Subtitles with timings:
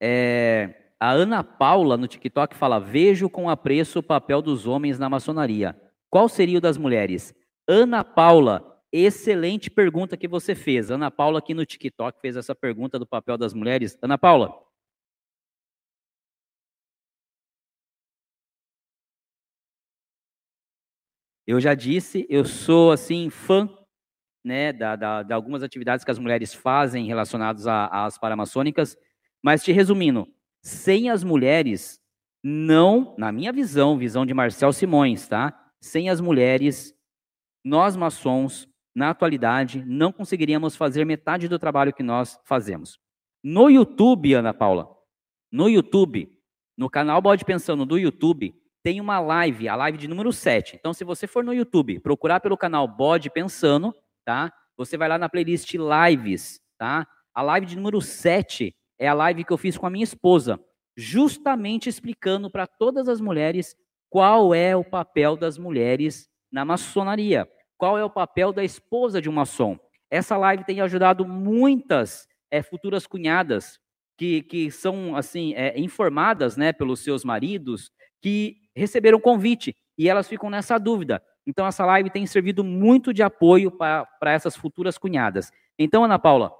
[0.00, 5.08] É, a Ana Paula no TikTok fala: Vejo com apreço o papel dos homens na
[5.08, 5.80] maçonaria.
[6.08, 7.34] Qual seria o das mulheres?
[7.68, 10.90] Ana Paula, excelente pergunta que você fez.
[10.90, 13.98] Ana Paula aqui no TikTok fez essa pergunta do papel das mulheres.
[14.02, 14.52] Ana Paula.
[21.46, 23.68] Eu já disse, eu sou assim fã
[24.44, 28.96] né, da, da, de algumas atividades que as mulheres fazem relacionadas às paramaçônicas,
[29.42, 30.28] mas te resumindo,
[30.62, 32.00] sem as mulheres,
[32.42, 35.72] não, na minha visão, visão de Marcel Simões, tá?
[35.80, 36.94] Sem as mulheres,
[37.64, 42.98] nós maçons, na atualidade, não conseguiríamos fazer metade do trabalho que nós fazemos.
[43.42, 44.88] No YouTube, Ana Paula,
[45.50, 46.30] no YouTube,
[46.76, 50.76] no canal Bode Pensando do YouTube, tem uma live, a live de número 7.
[50.76, 53.94] Então, se você for no YouTube, procurar pelo canal Bode Pensando,
[54.24, 54.52] tá?
[54.76, 57.06] Você vai lá na playlist Lives, tá?
[57.34, 60.60] A live de número 7 é a live que eu fiz com a minha esposa,
[60.94, 63.74] justamente explicando para todas as mulheres
[64.10, 69.30] qual é o papel das mulheres na maçonaria, qual é o papel da esposa de
[69.30, 69.78] um maçom.
[70.10, 73.78] Essa live tem ajudado muitas é, futuras cunhadas
[74.18, 80.28] que, que são assim é, informadas né, pelos seus maridos que receberam convite e elas
[80.28, 81.22] ficam nessa dúvida.
[81.46, 85.50] Então, essa live tem servido muito de apoio para essas futuras cunhadas.
[85.78, 86.59] Então, Ana Paula.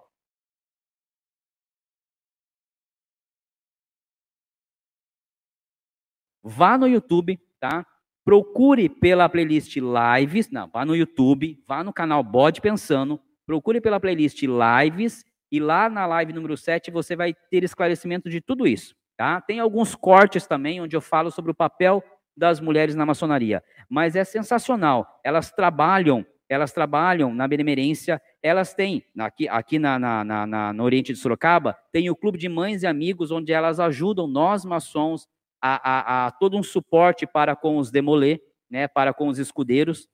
[6.42, 7.86] Vá no YouTube, tá?
[8.24, 10.50] Procure pela playlist Lives.
[10.50, 13.20] Não, vá no YouTube, vá no canal Bode Pensando.
[13.46, 15.24] Procure pela playlist Lives.
[15.50, 18.94] E lá na live número 7 você vai ter esclarecimento de tudo isso.
[19.16, 19.40] Tá?
[19.40, 22.02] Tem alguns cortes também onde eu falo sobre o papel
[22.36, 25.20] das mulheres na maçonaria, mas é sensacional.
[25.22, 31.12] Elas trabalham, elas trabalham na benemerência, elas têm, aqui, aqui na, na, na, no Oriente
[31.12, 35.28] de Sorocaba, tem o Clube de Mães e Amigos, onde elas ajudam nós maçons
[35.60, 40.08] a, a, a todo um suporte para com os demolê, né, para com os escudeiros.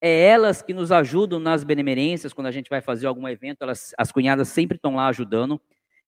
[0.00, 3.94] É elas que nos ajudam nas benemerências, quando a gente vai fazer algum evento, elas,
[3.96, 5.60] as cunhadas sempre estão lá ajudando.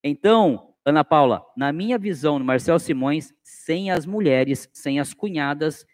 [0.03, 5.87] Então, Ana Paula, na minha visão, no Marcel Simões, sem as mulheres, sem as cunhadas,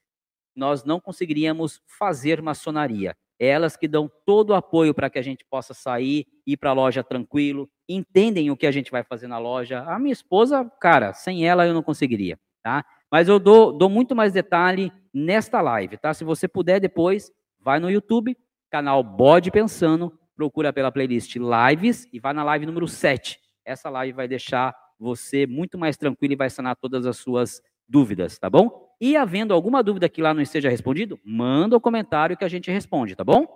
[0.55, 3.17] nós não conseguiríamos fazer maçonaria.
[3.39, 6.71] É elas que dão todo o apoio para que a gente possa sair, ir para
[6.71, 9.83] a loja tranquilo, entendem o que a gente vai fazer na loja.
[9.83, 12.83] A minha esposa, cara, sem ela eu não conseguiria, tá?
[13.11, 16.15] Mas eu dou, dou muito mais detalhe nesta live, tá?
[16.15, 17.31] Se você puder depois,
[17.61, 18.37] vai no YouTube,
[18.71, 23.39] canal Bode Pensando, procura pela playlist Lives e vai na live número 7.
[23.65, 28.39] Essa live vai deixar você muito mais tranquilo e vai sanar todas as suas dúvidas,
[28.39, 28.89] tá bom?
[28.99, 32.49] E havendo alguma dúvida que lá não esteja respondido, manda o um comentário que a
[32.49, 33.47] gente responde, tá bom?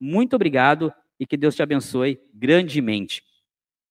[0.00, 3.22] Muito obrigado e que Deus te abençoe grandemente.